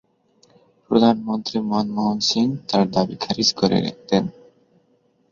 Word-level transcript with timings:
প্রধানমন্ত্রী 0.91 1.57
মনমোহন 1.69 2.17
সিংহ 2.29 2.53
তার 2.69 2.85
দাবি 2.91 3.15
খারিজ 3.23 3.49
করে 3.53 3.77
দেন। 4.09 4.25